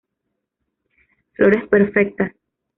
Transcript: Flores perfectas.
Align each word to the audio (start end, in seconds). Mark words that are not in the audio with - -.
Flores 1.35 1.67
perfectas. 1.69 2.33